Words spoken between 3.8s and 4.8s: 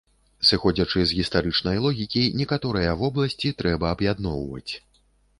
аб'ядноўваць.